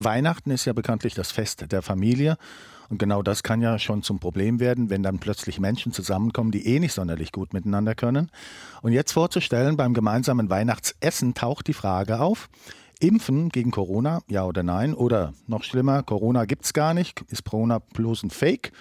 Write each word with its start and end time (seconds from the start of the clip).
Weihnachten 0.00 0.52
ist 0.52 0.64
ja 0.64 0.72
bekanntlich 0.72 1.14
das 1.14 1.32
Fest 1.32 1.72
der 1.72 1.82
Familie. 1.82 2.36
Und 2.88 2.98
genau 2.98 3.22
das 3.22 3.42
kann 3.42 3.60
ja 3.60 3.80
schon 3.80 4.04
zum 4.04 4.20
Problem 4.20 4.60
werden, 4.60 4.90
wenn 4.90 5.02
dann 5.02 5.18
plötzlich 5.18 5.58
Menschen 5.58 5.92
zusammenkommen, 5.92 6.52
die 6.52 6.66
eh 6.66 6.78
nicht 6.78 6.92
sonderlich 6.92 7.32
gut 7.32 7.52
miteinander 7.52 7.96
können. 7.96 8.30
Und 8.80 8.92
jetzt 8.92 9.12
vorzustellen, 9.12 9.76
beim 9.76 9.94
gemeinsamen 9.94 10.48
Weihnachtsessen 10.48 11.34
taucht 11.34 11.66
die 11.66 11.74
Frage 11.74 12.20
auf, 12.20 12.48
Impfen 13.00 13.48
gegen 13.48 13.72
Corona, 13.72 14.22
ja 14.28 14.44
oder 14.44 14.62
nein? 14.62 14.94
Oder 14.94 15.34
noch 15.48 15.64
schlimmer, 15.64 16.04
Corona 16.04 16.44
gibt 16.44 16.64
es 16.64 16.72
gar 16.72 16.94
nicht, 16.94 17.22
ist 17.28 17.44
Corona 17.44 17.80
bloß 17.80 18.22
ein 18.22 18.30
Fake? 18.30 18.72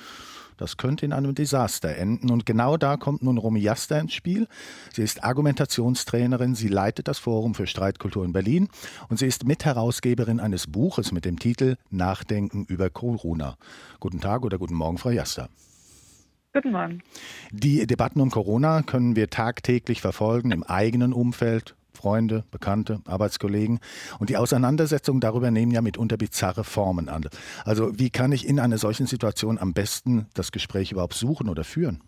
Das 0.58 0.78
könnte 0.78 1.06
in 1.06 1.14
einem 1.14 1.36
Desaster 1.36 1.96
enden. 1.96 2.32
Und 2.32 2.46
genau 2.46 2.78
da 2.78 2.98
kommt 2.98 3.24
nun 3.24 3.38
Romy 3.38 3.60
Jaster 3.60 4.00
ins 4.00 4.14
Spiel. 4.14 4.48
Sie 4.94 5.04
ist 5.04 5.24
Argumentationstrainerin, 5.24 6.56
sie 6.56 6.68
leitet 6.68 7.08
das 7.08 7.20
Forum 7.20 7.56
für 7.56 7.68
Streitkultur 7.68 8.26
in 8.26 8.34
Berlin 8.34 8.68
und 9.10 9.18
sie 9.18 9.28
ist 9.28 9.46
Mitherausgeberin 9.46 10.40
eines 10.40 10.68
Buches 10.68 11.12
mit 11.12 11.26
dem 11.26 11.40
Titel 11.40 11.78
Nachdenken 11.90 12.66
über 12.66 12.90
Corona. 12.90 13.56
Guten 14.00 14.20
Tag 14.20 14.44
oder 14.44 14.58
guten 14.58 14.76
Morgen, 14.76 14.98
Frau 14.98 15.12
Jaster. 15.12 15.50
Guten 16.54 16.72
Morgen. 16.72 17.04
Die 17.52 17.86
Debatten 17.86 18.20
um 18.20 18.32
Corona 18.32 18.82
können 18.82 19.16
wir 19.16 19.30
tagtäglich 19.30 20.02
verfolgen 20.02 20.52
im 20.52 20.64
eigenen 20.64 21.14
Umfeld, 21.14 21.76
Freunde, 21.98 22.44
Bekannte, 22.52 23.00
Arbeitskollegen. 23.08 23.80
Und 24.20 24.30
die 24.30 24.38
Auseinandersetzungen 24.38 25.20
darüber 25.20 25.52
nehmen 25.52 25.72
ja 25.72 25.82
mitunter 25.82 26.18
bizarre 26.18 26.64
Formen 26.64 27.10
an. 27.10 27.26
Also 27.66 27.98
wie 28.00 28.10
kann 28.10 28.32
ich 28.32 28.48
in 28.48 28.60
einer 28.60 28.78
solchen 28.78 29.08
Situation 29.08 29.58
am 29.58 29.74
besten 29.74 30.28
das 30.36 30.52
Gespräch 30.52 30.92
überhaupt 30.92 31.16
suchen 31.16 31.50
oder 31.50 31.64
führen? 31.64 32.02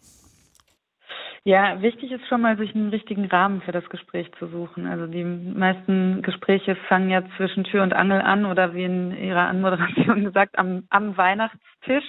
Ja, 1.46 1.82
wichtig 1.82 2.12
ist 2.12 2.28
schon 2.28 2.42
mal, 2.42 2.58
sich 2.58 2.76
einen 2.76 2.90
richtigen 2.90 3.26
Rahmen 3.26 3.62
für 3.62 3.72
das 3.72 3.88
Gespräch 3.90 4.30
zu 4.38 4.48
suchen. 4.48 4.86
Also 4.86 5.08
die 5.08 5.24
meisten 5.24 6.22
Gespräche 6.22 6.76
fangen 6.88 7.10
ja 7.10 7.24
zwischen 7.38 7.64
Tür 7.64 7.84
und 7.84 7.94
Angel 7.94 8.22
an 8.22 8.46
oder 8.46 8.74
wie 8.74 8.84
in 8.84 9.16
Ihrer 9.16 9.48
Anmoderation 9.48 10.24
gesagt, 10.26 10.60
am, 10.60 10.84
am 10.90 11.18
Weihnachtstisch 11.18 12.06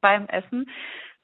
beim 0.00 0.26
Essen. 0.28 0.66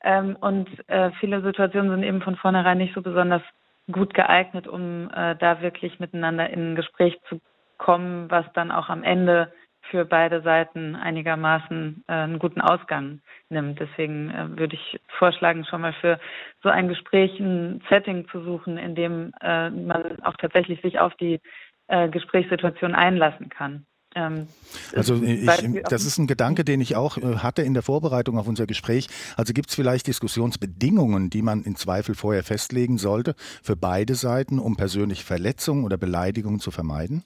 Ähm, 0.03 0.37
und 0.41 0.69
äh, 0.89 1.11
viele 1.21 1.43
Situationen 1.43 1.91
sind 1.91 2.03
eben 2.03 2.23
von 2.23 2.37
vornherein 2.37 2.79
nicht 2.79 2.95
so 2.95 3.03
besonders 3.03 3.43
gut 3.91 4.15
geeignet, 4.15 4.67
um 4.67 5.11
äh, 5.11 5.37
da 5.37 5.61
wirklich 5.61 6.01
miteinander 6.01 6.49
in 6.51 6.73
ein 6.73 6.77
Gespräch 6.77 7.19
zu 7.29 7.41
kommen, 7.79 8.31
was 8.31 8.47
dann 8.55 8.71
auch 8.71 8.89
am 8.89 9.03
Ende 9.03 9.53
für 9.91 10.05
beide 10.05 10.41
Seiten 10.43 10.97
einigermaßen 10.97 12.05
äh, 12.09 12.13
einen 12.13 12.39
guten 12.39 12.61
Ausgang 12.61 13.21
nimmt. 13.51 13.79
Deswegen 13.81 14.31
äh, 14.31 14.59
würde 14.59 14.77
ich 14.77 15.01
vorschlagen, 15.19 15.65
schon 15.65 15.83
mal 15.83 15.93
für 15.95 16.19
so 16.63 16.71
ein 16.71 16.89
Gespräch 16.89 17.39
ein 17.39 17.83
Setting 17.89 18.27
zu 18.29 18.43
suchen, 18.43 18.79
in 18.79 18.95
dem 18.95 19.33
äh, 19.43 19.71
man 19.71 20.23
auch 20.23 20.37
tatsächlich 20.37 20.81
sich 20.81 20.99
auf 20.99 21.15
die 21.17 21.41
äh, 21.89 22.09
Gesprächssituation 22.09 22.95
einlassen 22.95 23.51
kann. 23.51 23.87
Ähm, 24.15 24.47
also 24.95 25.23
ich, 25.23 25.49
das 25.89 26.05
ist 26.05 26.19
ein 26.19 26.27
Gedanke, 26.27 26.65
den 26.65 26.81
ich 26.81 26.97
auch 26.97 27.19
äh, 27.19 27.37
hatte 27.37 27.63
in 27.63 27.75
der 27.75 27.83
Vorbereitung 27.83 28.39
auf 28.39 28.47
unser 28.47 28.67
Gespräch. 28.67 29.09
Also 29.37 29.53
gibt 29.53 29.71
es 29.71 29.75
vielleicht 29.75 30.07
Diskussionsbedingungen, 30.07 31.31
die 31.31 31.43
man 31.43 31.63
in 31.63 31.77
Zweifel 31.77 32.15
vorher 32.15 32.45
festlegen 32.45 32.99
sollte 32.99 33.35
für 33.63 33.77
beide 33.77 34.15
Seiten, 34.15 34.59
um 34.59 34.77
persönliche 34.77 35.25
Verletzungen 35.25 35.85
oder 35.85 35.97
Beleidigungen 35.97 36.61
zu 36.61 36.71
vermeiden? 36.71 37.25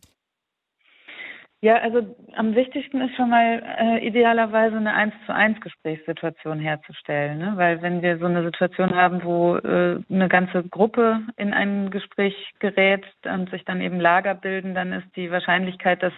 Ja, 1.61 1.79
also 1.79 2.15
am 2.37 2.55
wichtigsten 2.55 3.01
ist 3.01 3.17
schon 3.17 3.31
mal 3.31 3.61
äh, 3.81 4.07
idealerweise 4.07 4.77
eine 4.77 4.95
eins 4.95 5.13
zu 5.27 5.35
eins 5.35 5.61
Gesprächssituation 5.61 6.61
herzustellen, 6.61 7.39
ne? 7.39 7.53
weil 7.57 7.83
wenn 7.83 8.01
wir 8.01 8.19
so 8.19 8.27
eine 8.27 8.45
Situation 8.45 8.95
haben, 8.95 9.25
wo 9.25 9.57
äh, 9.57 9.99
eine 10.09 10.29
ganze 10.29 10.63
Gruppe 10.63 11.21
in 11.37 11.53
ein 11.53 11.91
Gespräch 11.91 12.37
gerät 12.61 13.05
und 13.25 13.51
sich 13.51 13.65
dann 13.65 13.81
eben 13.81 13.99
Lager 13.99 14.37
bilden, 14.37 14.77
dann 14.77 14.93
ist 14.93 15.09
die 15.17 15.33
Wahrscheinlichkeit, 15.33 16.01
dass 16.01 16.13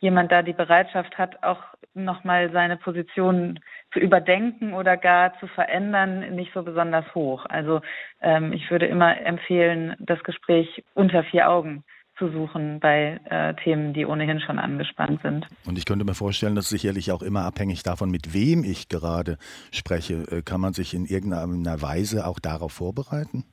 jemand 0.00 0.32
da 0.32 0.42
die 0.42 0.54
Bereitschaft 0.54 1.16
hat, 1.18 1.40
auch 1.44 1.62
nochmal 1.94 2.50
seine 2.50 2.76
Position 2.76 3.60
zu 3.92 4.00
überdenken 4.00 4.74
oder 4.74 4.96
gar 4.96 5.38
zu 5.38 5.46
verändern, 5.46 6.34
nicht 6.34 6.52
so 6.52 6.64
besonders 6.64 7.04
hoch. 7.14 7.46
Also 7.48 7.80
ähm, 8.22 8.52
ich 8.52 8.68
würde 8.72 8.86
immer 8.86 9.20
empfehlen, 9.20 9.94
das 10.00 10.20
Gespräch 10.24 10.82
unter 10.94 11.22
vier 11.22 11.48
Augen 11.48 11.84
zu 12.20 12.28
suchen 12.28 12.78
bei 12.78 13.18
äh, 13.24 13.54
Themen, 13.54 13.92
die 13.92 14.06
ohnehin 14.06 14.40
schon 14.40 14.60
angespannt 14.60 15.20
sind. 15.22 15.48
Und 15.66 15.76
ich 15.76 15.86
könnte 15.86 16.04
mir 16.04 16.14
vorstellen, 16.14 16.54
dass 16.54 16.68
sicherlich 16.68 17.10
auch 17.10 17.22
immer 17.22 17.44
abhängig 17.44 17.82
davon, 17.82 18.10
mit 18.10 18.32
wem 18.32 18.62
ich 18.62 18.88
gerade 18.88 19.38
spreche, 19.72 20.14
äh, 20.30 20.42
kann 20.42 20.60
man 20.60 20.74
sich 20.74 20.94
in 20.94 21.06
irgendeiner 21.06 21.82
Weise 21.82 22.26
auch 22.26 22.38
darauf 22.38 22.72
vorbereiten? 22.72 23.44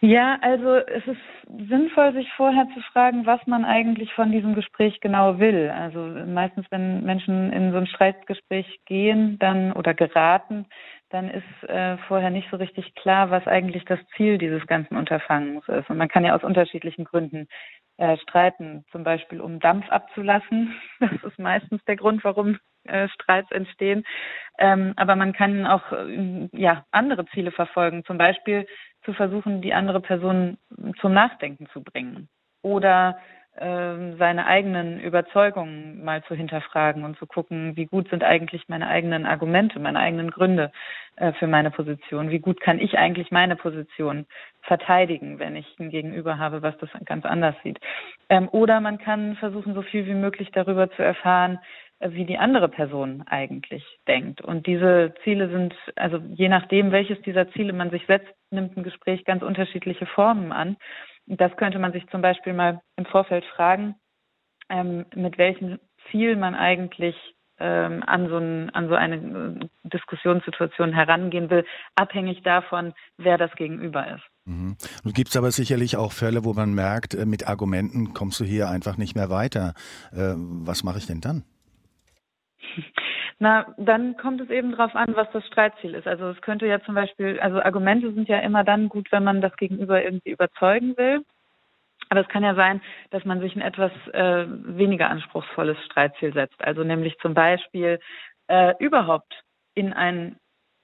Ja, 0.00 0.36
also 0.42 0.74
es 0.74 1.06
ist 1.06 1.68
sinnvoll, 1.68 2.12
sich 2.12 2.28
vorher 2.36 2.68
zu 2.74 2.80
fragen, 2.92 3.24
was 3.24 3.40
man 3.46 3.64
eigentlich 3.64 4.12
von 4.12 4.32
diesem 4.32 4.54
Gespräch 4.54 5.00
genau 5.00 5.38
will. 5.38 5.70
Also 5.70 5.98
meistens, 6.26 6.66
wenn 6.70 7.04
Menschen 7.04 7.50
in 7.52 7.72
so 7.72 7.78
ein 7.78 7.86
Streitgespräch 7.86 8.80
gehen, 8.84 9.38
dann 9.38 9.72
oder 9.72 9.94
geraten, 9.94 10.66
dann 11.14 11.30
ist 11.30 11.68
äh, 11.68 11.96
vorher 12.08 12.30
nicht 12.30 12.50
so 12.50 12.56
richtig 12.56 12.92
klar, 12.96 13.30
was 13.30 13.46
eigentlich 13.46 13.84
das 13.84 14.00
Ziel 14.16 14.36
dieses 14.36 14.66
ganzen 14.66 14.96
Unterfangens 14.96 15.66
ist. 15.68 15.88
Und 15.88 15.96
man 15.96 16.08
kann 16.08 16.24
ja 16.24 16.34
aus 16.34 16.42
unterschiedlichen 16.42 17.04
Gründen 17.04 17.46
äh, 17.98 18.16
streiten, 18.16 18.84
zum 18.90 19.04
Beispiel 19.04 19.40
um 19.40 19.60
Dampf 19.60 19.88
abzulassen. 19.90 20.74
Das 20.98 21.12
ist 21.22 21.38
meistens 21.38 21.84
der 21.84 21.94
Grund, 21.94 22.24
warum 22.24 22.58
äh, 22.82 23.08
Streits 23.10 23.52
entstehen. 23.52 24.02
Ähm, 24.58 24.92
aber 24.96 25.14
man 25.14 25.32
kann 25.32 25.66
auch 25.66 25.92
äh, 25.92 26.48
ja 26.52 26.84
andere 26.90 27.26
Ziele 27.26 27.52
verfolgen, 27.52 28.04
zum 28.04 28.18
Beispiel 28.18 28.66
zu 29.04 29.12
versuchen, 29.12 29.62
die 29.62 29.72
andere 29.72 30.00
Person 30.00 30.58
zum 31.00 31.12
Nachdenken 31.12 31.68
zu 31.68 31.84
bringen 31.84 32.28
oder 32.62 33.18
seine 33.56 34.46
eigenen 34.46 34.98
Überzeugungen 34.98 36.04
mal 36.04 36.24
zu 36.24 36.34
hinterfragen 36.34 37.04
und 37.04 37.16
zu 37.18 37.26
gucken, 37.26 37.76
wie 37.76 37.86
gut 37.86 38.08
sind 38.10 38.24
eigentlich 38.24 38.68
meine 38.68 38.88
eigenen 38.88 39.26
Argumente, 39.26 39.78
meine 39.78 40.00
eigenen 40.00 40.32
Gründe 40.32 40.72
äh, 41.16 41.32
für 41.34 41.46
meine 41.46 41.70
Position, 41.70 42.30
wie 42.30 42.40
gut 42.40 42.60
kann 42.60 42.80
ich 42.80 42.98
eigentlich 42.98 43.30
meine 43.30 43.54
Position 43.54 44.26
verteidigen, 44.62 45.38
wenn 45.38 45.54
ich 45.54 45.66
ein 45.78 45.90
Gegenüber 45.90 46.38
habe, 46.38 46.62
was 46.62 46.76
das 46.78 46.90
ganz 47.04 47.24
anders 47.24 47.54
sieht. 47.62 47.78
Ähm, 48.28 48.48
oder 48.50 48.80
man 48.80 48.98
kann 48.98 49.36
versuchen, 49.36 49.74
so 49.74 49.82
viel 49.82 50.06
wie 50.06 50.14
möglich 50.14 50.50
darüber 50.52 50.90
zu 50.90 51.02
erfahren, 51.02 51.60
äh, 52.00 52.10
wie 52.10 52.24
die 52.24 52.38
andere 52.38 52.68
Person 52.68 53.22
eigentlich 53.28 53.84
denkt. 54.08 54.40
Und 54.40 54.66
diese 54.66 55.14
Ziele 55.22 55.48
sind, 55.48 55.74
also 55.94 56.18
je 56.32 56.48
nachdem, 56.48 56.90
welches 56.90 57.20
dieser 57.22 57.48
Ziele 57.52 57.72
man 57.72 57.90
sich 57.90 58.04
setzt, 58.06 58.34
nimmt 58.50 58.76
ein 58.76 58.82
Gespräch 58.82 59.24
ganz 59.24 59.44
unterschiedliche 59.44 60.06
Formen 60.06 60.50
an. 60.50 60.76
Das 61.26 61.56
könnte 61.56 61.78
man 61.78 61.92
sich 61.92 62.06
zum 62.10 62.22
Beispiel 62.22 62.52
mal 62.52 62.80
im 62.96 63.06
Vorfeld 63.06 63.44
fragen, 63.56 63.94
ähm, 64.68 65.06
mit 65.14 65.38
welchem 65.38 65.78
Ziel 66.10 66.36
man 66.36 66.54
eigentlich 66.54 67.16
ähm, 67.58 68.02
an, 68.06 68.28
so 68.28 68.36
ein, 68.36 68.70
an 68.70 68.88
so 68.88 68.94
eine 68.94 69.16
äh, 69.16 69.88
Diskussionssituation 69.88 70.92
herangehen 70.92 71.50
will, 71.50 71.64
abhängig 71.94 72.42
davon, 72.42 72.94
wer 73.16 73.38
das 73.38 73.52
Gegenüber 73.56 74.06
ist. 74.14 74.24
Mhm. 74.44 74.76
Nun 75.04 75.14
gibt 75.14 75.30
es 75.30 75.36
aber 75.36 75.50
sicherlich 75.50 75.96
auch 75.96 76.12
Fälle, 76.12 76.44
wo 76.44 76.52
man 76.52 76.74
merkt, 76.74 77.14
äh, 77.14 77.26
mit 77.26 77.46
Argumenten 77.46 78.12
kommst 78.12 78.40
du 78.40 78.44
hier 78.44 78.68
einfach 78.68 78.96
nicht 78.96 79.14
mehr 79.14 79.30
weiter. 79.30 79.74
Äh, 80.12 80.34
was 80.36 80.82
mache 80.82 80.98
ich 80.98 81.06
denn 81.06 81.20
dann? 81.20 81.44
Na, 83.44 83.66
dann 83.76 84.16
kommt 84.16 84.40
es 84.40 84.48
eben 84.48 84.70
darauf 84.70 84.96
an, 84.96 85.14
was 85.16 85.30
das 85.32 85.46
Streitziel 85.46 85.92
ist. 85.92 86.06
Also 86.06 86.30
es 86.30 86.40
könnte 86.40 86.64
ja 86.66 86.80
zum 86.80 86.94
Beispiel, 86.94 87.38
also 87.40 87.60
Argumente 87.60 88.10
sind 88.14 88.26
ja 88.26 88.38
immer 88.38 88.64
dann 88.64 88.88
gut, 88.88 89.12
wenn 89.12 89.22
man 89.22 89.42
das 89.42 89.54
Gegenüber 89.58 90.02
irgendwie 90.02 90.30
überzeugen 90.30 90.96
will. 90.96 91.20
Aber 92.08 92.22
es 92.22 92.28
kann 92.28 92.42
ja 92.42 92.54
sein, 92.54 92.80
dass 93.10 93.26
man 93.26 93.40
sich 93.40 93.54
ein 93.54 93.60
etwas 93.60 93.92
äh, 94.14 94.46
weniger 94.48 95.10
anspruchsvolles 95.10 95.76
Streitziel 95.84 96.32
setzt. 96.32 96.58
Also 96.64 96.84
nämlich 96.84 97.18
zum 97.18 97.34
Beispiel 97.34 98.00
äh, 98.46 98.72
überhaupt 98.78 99.44
in 99.74 99.92
ein 99.92 100.36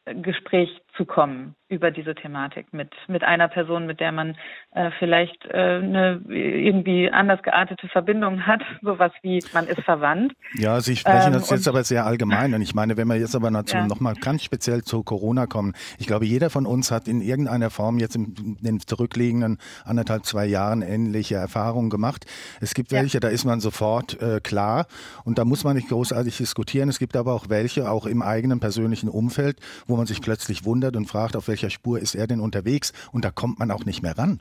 Gespräch 0.04 0.82
zu 0.98 1.06
kommen 1.06 1.56
über 1.70 1.90
diese 1.92 2.14
Thematik 2.14 2.72
mit, 2.72 2.90
mit 3.06 3.22
einer 3.22 3.48
Person, 3.48 3.86
mit 3.86 4.00
der 4.00 4.10
man 4.10 4.36
äh, 4.72 4.90
vielleicht 4.98 5.46
äh, 5.46 5.56
eine 5.56 6.20
irgendwie 6.28 7.10
anders 7.10 7.42
geartete 7.42 7.88
Verbindung 7.88 8.46
hat, 8.46 8.60
sowas 8.82 9.12
wie 9.22 9.42
man 9.54 9.66
ist 9.68 9.80
verwandt. 9.82 10.32
Ja, 10.54 10.80
Sie 10.80 10.96
sprechen 10.96 11.28
ähm, 11.28 11.32
das 11.34 11.48
jetzt 11.48 11.68
aber 11.68 11.84
sehr 11.84 12.04
allgemein 12.04 12.52
und 12.54 12.60
ich 12.60 12.74
meine, 12.74 12.96
wenn 12.96 13.06
wir 13.06 13.16
jetzt 13.16 13.36
aber 13.36 13.50
dazu 13.50 13.76
ja. 13.78 13.86
nochmal 13.86 14.14
ganz 14.14 14.42
speziell 14.42 14.82
zu 14.82 15.04
Corona 15.04 15.46
kommen, 15.46 15.74
ich 15.98 16.08
glaube, 16.08 16.26
jeder 16.26 16.50
von 16.50 16.66
uns 16.66 16.90
hat 16.90 17.06
in 17.06 17.20
irgendeiner 17.20 17.70
Form 17.70 17.98
jetzt 17.98 18.16
in 18.16 18.56
den 18.60 18.80
zurückliegenden 18.80 19.58
anderthalb, 19.84 20.26
zwei 20.26 20.46
Jahren 20.46 20.82
ähnliche 20.82 21.36
Erfahrungen 21.36 21.88
gemacht. 21.88 22.26
Es 22.60 22.74
gibt 22.74 22.90
welche, 22.90 23.18
ja. 23.18 23.20
da 23.20 23.28
ist 23.28 23.44
man 23.44 23.60
sofort 23.60 24.20
äh, 24.20 24.40
klar 24.40 24.86
und 25.24 25.38
da 25.38 25.44
muss 25.44 25.62
man 25.62 25.76
nicht 25.76 25.88
großartig 25.88 26.36
diskutieren. 26.36 26.88
Es 26.88 26.98
gibt 26.98 27.16
aber 27.16 27.32
auch 27.32 27.48
welche, 27.48 27.88
auch 27.88 28.06
im 28.06 28.22
eigenen 28.22 28.58
persönlichen 28.58 29.08
Umfeld, 29.08 29.58
wo 29.86 29.96
man 29.96 30.06
sich 30.06 30.20
plötzlich 30.20 30.64
wundert 30.64 30.96
und 30.96 31.06
fragt, 31.06 31.36
auf 31.36 31.46
welche 31.46 31.59
welcher 31.60 31.70
Spur 31.70 31.98
ist 31.98 32.14
er 32.14 32.26
denn 32.26 32.40
unterwegs? 32.40 32.92
Und 33.12 33.24
da 33.24 33.30
kommt 33.30 33.58
man 33.58 33.70
auch 33.70 33.84
nicht 33.84 34.02
mehr 34.02 34.16
ran. 34.16 34.40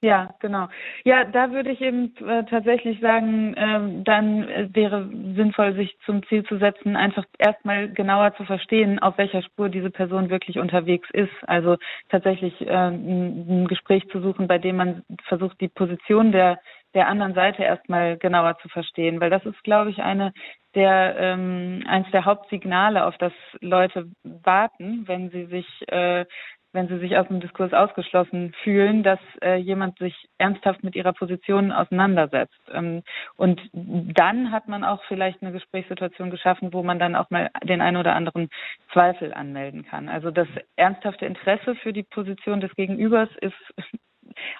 Ja, 0.00 0.34
genau. 0.38 0.68
Ja, 1.04 1.24
da 1.24 1.50
würde 1.50 1.70
ich 1.70 1.80
eben 1.80 2.14
äh, 2.18 2.44
tatsächlich 2.44 3.00
sagen, 3.00 3.54
äh, 3.54 4.04
dann 4.04 4.46
wäre 4.74 5.08
sinnvoll, 5.34 5.74
sich 5.74 5.96
zum 6.04 6.22
Ziel 6.28 6.44
zu 6.44 6.58
setzen, 6.58 6.94
einfach 6.94 7.24
erstmal 7.38 7.88
genauer 7.88 8.36
zu 8.36 8.44
verstehen, 8.44 8.98
auf 8.98 9.16
welcher 9.16 9.42
Spur 9.42 9.70
diese 9.70 9.90
Person 9.90 10.28
wirklich 10.28 10.58
unterwegs 10.58 11.08
ist. 11.14 11.32
Also 11.46 11.78
tatsächlich 12.10 12.60
äh, 12.60 12.88
ein 12.90 13.66
Gespräch 13.66 14.06
zu 14.10 14.20
suchen, 14.20 14.46
bei 14.46 14.58
dem 14.58 14.76
man 14.76 15.02
versucht, 15.26 15.58
die 15.62 15.68
Position 15.68 16.32
der 16.32 16.60
der 16.94 17.08
anderen 17.08 17.34
Seite 17.34 17.62
erstmal 17.62 18.16
genauer 18.16 18.58
zu 18.58 18.68
verstehen, 18.68 19.20
weil 19.20 19.30
das 19.30 19.44
ist, 19.44 19.62
glaube 19.64 19.90
ich, 19.90 20.02
eine 20.02 20.32
der 20.74 21.16
ähm, 21.18 21.84
eins 21.86 22.10
der 22.10 22.24
Hauptsignale, 22.24 23.04
auf 23.06 23.16
das 23.18 23.32
Leute 23.60 24.10
warten, 24.24 25.06
wenn 25.06 25.30
sie 25.30 25.46
sich 25.46 25.66
äh, 25.88 26.24
wenn 26.74 26.88
sie 26.88 26.98
sich 26.98 27.16
aus 27.16 27.28
dem 27.28 27.40
Diskurs 27.40 27.72
ausgeschlossen 27.72 28.52
fühlen, 28.64 29.04
dass 29.04 29.20
äh, 29.42 29.54
jemand 29.54 29.96
sich 29.98 30.28
ernsthaft 30.38 30.82
mit 30.82 30.96
ihrer 30.96 31.12
Position 31.12 31.70
auseinandersetzt. 31.70 32.60
Ähm, 32.72 33.04
und 33.36 33.60
dann 33.72 34.50
hat 34.50 34.66
man 34.66 34.82
auch 34.82 35.02
vielleicht 35.06 35.40
eine 35.40 35.52
Gesprächssituation 35.52 36.30
geschaffen, 36.30 36.72
wo 36.72 36.82
man 36.82 36.98
dann 36.98 37.14
auch 37.14 37.30
mal 37.30 37.48
den 37.62 37.80
einen 37.80 37.96
oder 37.96 38.16
anderen 38.16 38.50
Zweifel 38.92 39.32
anmelden 39.32 39.86
kann. 39.86 40.08
Also 40.08 40.32
das 40.32 40.48
ernsthafte 40.74 41.26
Interesse 41.26 41.76
für 41.76 41.92
die 41.92 42.02
Position 42.02 42.60
des 42.60 42.74
Gegenübers 42.74 43.28
ist 43.40 43.54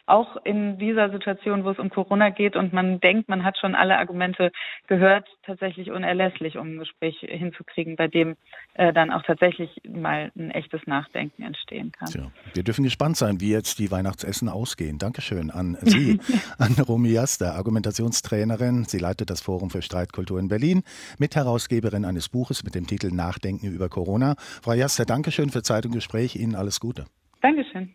auch 0.06 0.37
in 0.44 0.79
dieser 0.79 1.11
Situation, 1.11 1.65
wo 1.65 1.71
es 1.71 1.79
um 1.79 1.91
Corona 1.91 2.31
geht 2.31 2.56
und 2.56 2.73
man 2.73 3.00
denkt, 3.00 3.29
man 3.29 3.44
hat 3.44 3.59
schon 3.59 3.75
alle 3.75 3.99
Argumente 3.99 4.53
gehört, 4.87 5.29
tatsächlich 5.44 5.91
unerlässlich, 5.91 6.56
um 6.59 6.75
ein 6.75 6.79
Gespräch 6.79 7.19
hinzukriegen, 7.21 7.97
bei 7.97 8.09
dem 8.09 8.37
äh, 8.75 8.93
dann 8.93 9.11
auch 9.11 9.23
tatsächlich 9.23 9.71
mal 9.88 10.31
ein 10.37 10.50
echtes 10.50 10.81
Nachdenken 10.87 11.43
entstehen 11.43 11.93
kann. 11.93 12.09
Tja, 12.09 12.31
wir 12.53 12.62
dürfen 12.62 12.85
gespannt 12.85 13.17
sein, 13.17 13.41
wie 13.41 13.50
jetzt 13.50 13.79
die 13.79 13.91
Weihnachtsessen 13.91 14.49
ausgehen. 14.49 14.99
Dankeschön 14.99 15.50
an 15.50 15.77
Sie, 15.82 16.20
an 16.59 16.75
Romy 16.87 17.11
Jaster, 17.11 17.55
Argumentationstrainerin. 17.55 18.85
Sie 18.85 18.99
leitet 18.99 19.31
das 19.31 19.41
Forum 19.41 19.70
für 19.70 19.82
Streitkultur 19.82 20.38
in 20.38 20.49
Berlin, 20.49 20.82
Mitherausgeberin 21.19 22.05
eines 22.05 22.29
Buches 22.29 22.65
mit 22.65 22.75
dem 22.75 22.87
Titel 22.87 23.11
Nachdenken 23.12 23.67
über 23.67 23.88
Corona. 23.88 24.35
Frau 24.62 24.73
Jaster, 24.73 25.05
Dankeschön 25.05 25.50
für 25.50 25.62
Zeit 25.62 25.87
und 25.87 25.93
Gespräch. 25.93 26.37
Ihnen 26.37 26.55
alles 26.55 26.81
Gute. 26.81 27.06
Dankeschön. 27.41 27.94